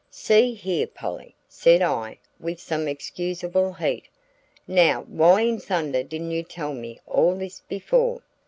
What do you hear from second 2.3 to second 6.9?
with some excusable heat, "now why in thunder didn't you tell